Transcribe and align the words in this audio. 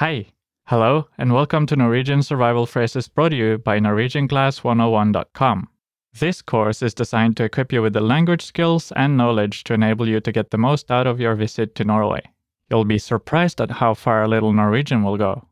Hi, 0.00 0.32
hello, 0.64 1.08
and 1.18 1.34
welcome 1.34 1.66
to 1.66 1.76
Norwegian 1.76 2.22
Survival 2.22 2.64
Phrases 2.64 3.06
brought 3.06 3.32
to 3.32 3.36
you 3.36 3.58
by 3.58 3.78
NorwegianClass101.com. 3.80 5.68
This 6.18 6.40
course 6.40 6.80
is 6.80 6.94
designed 6.94 7.36
to 7.36 7.44
equip 7.44 7.70
you 7.70 7.82
with 7.82 7.92
the 7.92 8.00
language 8.00 8.42
skills 8.42 8.94
and 8.96 9.18
knowledge 9.18 9.62
to 9.64 9.74
enable 9.74 10.08
you 10.08 10.18
to 10.20 10.32
get 10.32 10.52
the 10.52 10.56
most 10.56 10.90
out 10.90 11.06
of 11.06 11.20
your 11.20 11.34
visit 11.34 11.74
to 11.74 11.84
Norway. 11.84 12.22
You'll 12.70 12.86
be 12.86 12.96
surprised 12.96 13.60
at 13.60 13.72
how 13.72 13.92
far 13.92 14.22
a 14.22 14.28
little 14.28 14.54
Norwegian 14.54 15.02
will 15.02 15.18
go. 15.18 15.46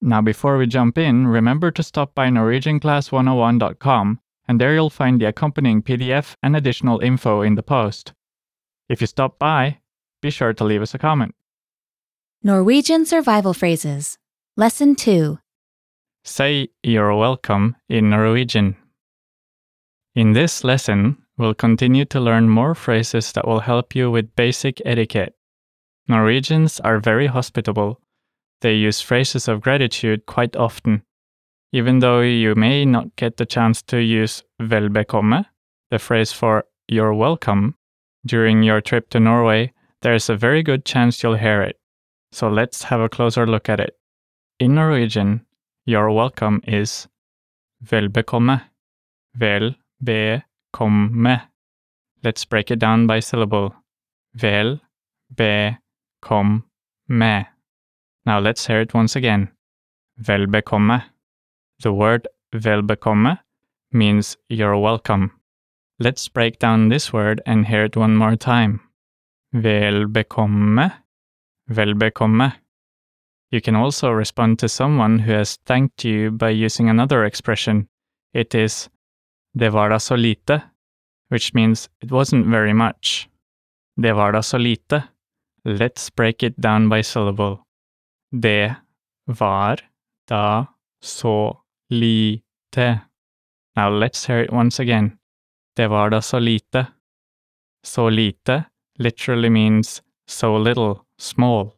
Now, 0.00 0.22
before 0.22 0.56
we 0.56 0.66
jump 0.66 0.96
in, 0.96 1.26
remember 1.26 1.70
to 1.72 1.82
stop 1.82 2.14
by 2.14 2.28
NorwegianClass101.com, 2.30 4.20
and 4.48 4.58
there 4.58 4.72
you'll 4.72 4.88
find 4.88 5.20
the 5.20 5.26
accompanying 5.26 5.82
PDF 5.82 6.36
and 6.42 6.56
additional 6.56 7.00
info 7.00 7.42
in 7.42 7.54
the 7.54 7.62
post. 7.62 8.14
If 8.88 9.02
you 9.02 9.06
stop 9.06 9.38
by, 9.38 9.80
be 10.22 10.30
sure 10.30 10.54
to 10.54 10.64
leave 10.64 10.80
us 10.80 10.94
a 10.94 10.98
comment. 10.98 11.34
Norwegian 12.44 13.04
survival 13.04 13.52
phrases. 13.52 14.16
Lesson 14.56 14.94
2. 14.94 15.40
Say 16.22 16.68
you're 16.84 17.16
welcome 17.16 17.74
in 17.88 18.10
Norwegian. 18.10 18.76
In 20.14 20.34
this 20.34 20.62
lesson, 20.62 21.18
we'll 21.36 21.54
continue 21.54 22.04
to 22.04 22.20
learn 22.20 22.48
more 22.48 22.76
phrases 22.76 23.32
that 23.32 23.44
will 23.44 23.58
help 23.58 23.96
you 23.96 24.08
with 24.08 24.36
basic 24.36 24.80
etiquette. 24.84 25.34
Norwegians 26.06 26.78
are 26.78 27.00
very 27.00 27.26
hospitable. 27.26 28.00
They 28.60 28.74
use 28.74 29.00
phrases 29.00 29.48
of 29.48 29.60
gratitude 29.60 30.24
quite 30.26 30.54
often. 30.54 31.02
Even 31.72 31.98
though 31.98 32.20
you 32.20 32.54
may 32.54 32.84
not 32.84 33.16
get 33.16 33.38
the 33.38 33.46
chance 33.46 33.82
to 33.82 33.98
use 33.98 34.44
velbekomme, 34.62 35.44
the 35.90 35.98
phrase 35.98 36.30
for 36.30 36.66
you're 36.86 37.14
welcome, 37.14 37.74
during 38.24 38.62
your 38.62 38.80
trip 38.80 39.10
to 39.10 39.18
Norway, 39.18 39.72
there's 40.02 40.30
a 40.30 40.36
very 40.36 40.62
good 40.62 40.84
chance 40.84 41.20
you'll 41.20 41.34
hear 41.34 41.62
it. 41.62 41.77
So 42.32 42.48
let's 42.48 42.84
have 42.84 43.00
a 43.00 43.08
closer 43.08 43.46
look 43.46 43.68
at 43.68 43.80
it. 43.80 43.96
In 44.58 44.74
Norwegian, 44.74 45.46
you're 45.86 46.10
welcome 46.10 46.60
is 46.66 47.08
vel 47.80 48.08
bekomme. 48.08 48.62
Vel. 49.34 49.74
Let's 52.24 52.44
break 52.44 52.70
it 52.70 52.78
down 52.78 53.06
by 53.06 53.20
syllable. 53.20 53.74
Vel 54.34 54.80
bekomme. 55.34 56.64
Now 58.28 58.38
let's 58.38 58.66
hear 58.66 58.80
it 58.80 58.92
once 58.92 59.16
again. 59.16 59.50
Velbekomme. 60.20 61.02
The 61.80 61.92
word 61.92 62.28
velbekomme 62.54 63.38
means 63.92 64.36
you're 64.48 64.76
welcome. 64.76 65.32
Let's 65.98 66.28
break 66.28 66.58
down 66.58 66.88
this 66.88 67.12
word 67.12 67.40
and 67.46 67.66
hear 67.66 67.84
it 67.84 67.96
one 67.96 68.16
more 68.16 68.36
time. 68.36 68.80
Vel 69.52 70.06
bekomme. 71.68 71.76
Vel 71.76 71.94
bekomme. 71.94 72.52
You 73.50 73.60
can 73.60 73.76
also 73.76 74.10
respond 74.10 74.58
to 74.58 74.68
someone 74.68 75.18
who 75.20 75.32
has 75.32 75.56
thanked 75.64 76.04
you 76.04 76.30
by 76.30 76.50
using 76.50 76.90
another 76.90 77.24
expression. 77.24 77.88
It 78.34 78.54
is 78.54 78.90
det 79.54 79.70
var 79.70 79.88
da 79.88 79.98
så 79.98 80.16
lite, 80.16 80.60
which 81.30 81.54
means 81.54 81.88
it 82.02 82.10
wasn't 82.10 82.50
very 82.50 82.72
much. 82.72 83.28
Det 83.96 84.12
var 84.12 84.32
da 84.32 84.42
så 84.42 84.58
lite. 84.58 85.02
Let's 85.64 86.10
break 86.16 86.42
it 86.42 86.56
down 86.56 86.88
by 86.88 87.02
syllable. 87.02 87.56
Det 88.30 88.74
var 89.26 89.76
da 90.28 90.66
så 91.02 91.56
lite. 91.90 93.00
Now 93.76 93.90
let's 93.90 94.26
hear 94.26 94.44
it 94.44 94.52
once 94.52 94.82
again. 94.82 95.18
Det 95.76 95.88
var 95.88 96.10
da 96.10 96.20
så 96.20 96.38
lite. 96.38 96.86
Lite 98.10 98.64
literally 98.98 99.48
means 99.48 100.02
so 100.26 100.58
little, 100.58 100.94
small. 101.18 101.74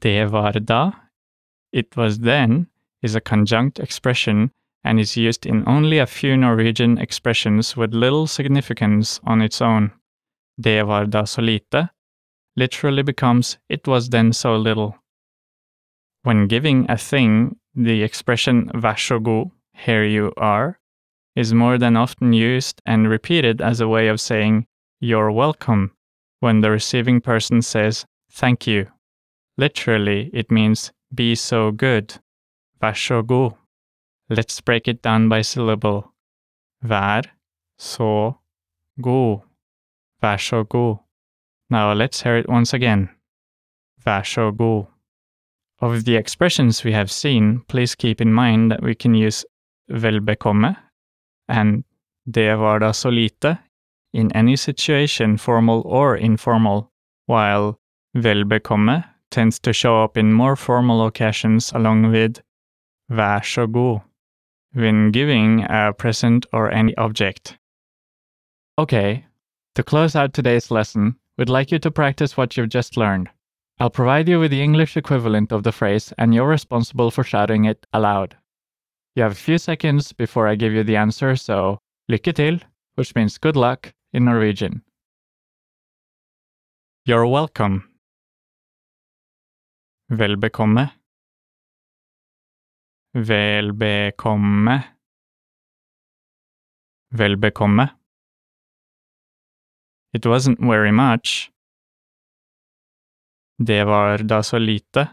Det 0.00 0.30
var 0.30 0.52
da, 0.52 0.92
it 1.72 1.96
was 1.96 2.18
then, 2.18 2.66
is 3.02 3.14
a 3.14 3.20
conjunct 3.20 3.78
expression 3.78 4.50
and 4.84 4.98
is 4.98 5.16
used 5.16 5.46
in 5.46 5.68
only 5.68 5.98
a 5.98 6.06
few 6.06 6.36
Norwegian 6.36 6.98
expressions 6.98 7.76
with 7.76 7.92
little 7.94 8.26
significance 8.26 9.20
on 9.24 9.42
its 9.42 9.60
own. 9.60 9.90
Det 10.60 10.86
var 10.86 11.06
da 11.06 11.24
så 11.26 11.42
lite 11.42 11.88
literally 12.58 13.02
becomes 13.02 13.58
it 13.68 13.86
was 13.86 14.10
then 14.10 14.32
so 14.32 14.56
little. 14.56 14.96
When 16.24 16.48
giving 16.48 16.90
a 16.90 16.96
thing, 16.96 17.56
the 17.74 18.02
expression 18.02 18.68
så 18.74 19.52
here 19.72 20.04
you 20.04 20.32
are, 20.36 20.80
is 21.36 21.54
more 21.54 21.78
than 21.78 21.96
often 21.96 22.32
used 22.32 22.82
and 22.84 23.08
repeated 23.08 23.60
as 23.60 23.80
a 23.80 23.86
way 23.86 24.08
of 24.08 24.20
saying 24.20 24.66
you're 25.00 25.30
welcome 25.30 25.92
when 26.40 26.60
the 26.60 26.70
receiving 26.70 27.20
person 27.20 27.62
says 27.62 28.04
thank 28.38 28.66
you. 28.66 28.86
Literally, 29.56 30.30
it 30.32 30.50
means 30.50 30.92
be 31.12 31.34
so 31.34 31.70
good. 31.72 32.14
God. 32.80 33.54
Let's 34.30 34.60
break 34.60 34.86
it 34.88 35.02
down 35.02 35.28
by 35.28 35.42
syllable. 35.42 36.12
God. 36.82 37.28
Vær 40.22 40.36
så 40.36 40.64
god. 40.64 40.98
Now 41.70 41.92
let's 41.92 42.22
hear 42.22 42.36
it 42.36 42.48
once 42.48 42.72
again. 42.74 43.08
God. 44.04 44.86
Of 45.80 46.04
the 46.04 46.16
expressions 46.16 46.84
we 46.84 46.92
have 46.92 47.10
seen, 47.10 47.62
please 47.68 47.94
keep 47.94 48.20
in 48.20 48.32
mind 48.32 48.70
that 48.70 48.82
we 48.82 48.94
can 48.94 49.14
use 49.14 49.44
vel 49.88 50.20
bekomme 50.20 50.76
and 51.48 51.84
det 52.26 52.56
var 52.58 53.10
lite 53.10 53.58
in 54.12 54.30
any 54.34 54.56
situation, 54.56 55.38
formal 55.38 55.82
or 55.86 56.16
informal, 56.16 56.90
while 57.26 57.78
vel 58.14 58.44
bekomme 58.44 59.04
tends 59.30 59.58
to 59.60 59.72
show 59.72 60.02
up 60.02 60.16
in 60.16 60.32
more 60.32 60.56
formal 60.56 61.06
occasions 61.06 61.72
along 61.72 62.10
with 62.10 62.40
vær 63.10 63.42
when 64.72 65.10
giving 65.10 65.64
a 65.64 65.92
present 65.92 66.46
or 66.52 66.70
any 66.70 66.96
object. 66.96 67.58
Okay, 68.78 69.26
to 69.74 69.82
close 69.82 70.14
out 70.14 70.32
today's 70.32 70.70
lesson, 70.70 71.16
we'd 71.36 71.48
like 71.48 71.72
you 71.72 71.78
to 71.78 71.90
practice 71.90 72.36
what 72.36 72.56
you've 72.56 72.68
just 72.68 72.96
learned. 72.96 73.28
I'll 73.80 73.90
provide 73.90 74.28
you 74.28 74.40
with 74.40 74.50
the 74.50 74.62
English 74.62 74.96
equivalent 74.96 75.52
of 75.52 75.62
the 75.62 75.72
phrase, 75.72 76.12
and 76.18 76.34
you're 76.34 76.48
responsible 76.48 77.10
for 77.10 77.22
shouting 77.22 77.64
it 77.64 77.86
aloud. 77.92 78.36
You 79.14 79.22
have 79.22 79.32
a 79.32 79.36
few 79.46 79.58
seconds 79.58 80.12
before 80.12 80.48
I 80.48 80.54
give 80.54 80.72
you 80.72 80.84
the 80.84 80.96
answer, 80.96 81.36
so 81.36 81.78
lykke 82.10 82.34
til, 82.34 82.58
which 82.96 83.14
means 83.14 83.38
good 83.38 83.56
luck 83.56 83.92
in 84.12 84.24
Norwegian. 84.24 84.82
You're 87.04 87.26
welcome. 87.26 87.87
Vel 90.10 90.36
bekomme. 90.36 90.88
Vel 93.12 93.72
bekomme. 93.72 94.82
Vel 97.10 97.36
bekomme. 97.36 97.88
It 100.12 100.24
wasn't 100.24 100.58
very 100.60 100.92
much. 100.92 101.50
Det 103.58 103.84
var 103.84 104.18
da 104.18 104.42
så 104.42 104.58
lite. 104.58 105.08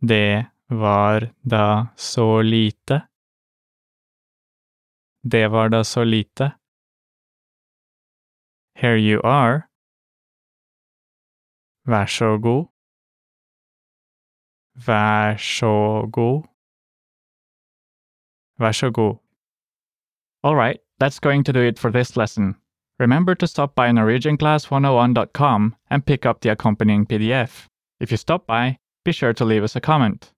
Det 0.00 0.46
var 0.66 1.34
da 1.42 1.88
så 1.96 2.42
lite. 2.42 3.08
Det 5.22 5.48
var 5.48 5.68
da 5.68 5.84
så 5.84 6.04
lite. 6.04 6.52
Here 8.74 8.96
you 8.98 9.20
are. 9.24 9.69
Vær 11.86 12.06
så 12.06 12.36
god. 18.92 19.18
All 20.42 20.56
right, 20.56 20.80
that's 20.98 21.20
going 21.20 21.44
to 21.44 21.52
do 21.52 21.60
it 21.60 21.78
for 21.78 21.90
this 21.90 22.16
lesson. 22.16 22.56
Remember 22.98 23.34
to 23.34 23.46
stop 23.46 23.74
by 23.74 23.90
NorwegianClass101.com 23.90 25.76
and 25.90 26.06
pick 26.06 26.26
up 26.26 26.40
the 26.40 26.50
accompanying 26.50 27.06
PDF. 27.06 27.66
If 28.00 28.10
you 28.10 28.16
stop 28.16 28.46
by, 28.46 28.78
be 29.04 29.12
sure 29.12 29.32
to 29.32 29.44
leave 29.44 29.64
us 29.64 29.76
a 29.76 29.80
comment. 29.80 30.32